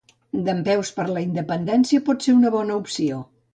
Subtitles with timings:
[0.45, 3.25] Dempeus per la independència potser serà una bona opció